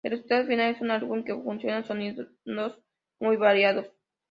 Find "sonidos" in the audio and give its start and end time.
1.85-2.27